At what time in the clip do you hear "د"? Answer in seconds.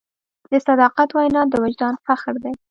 0.51-0.53, 1.49-1.53